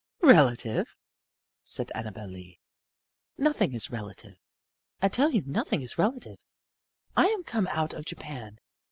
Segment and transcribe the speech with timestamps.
[0.23, 0.97] "Relative!"
[1.63, 2.59] said Annabel Lee.
[3.37, 4.39] "Nothing is relative.
[4.99, 6.39] I tell you nothing is relative.
[7.15, 8.57] I am come out of Japan.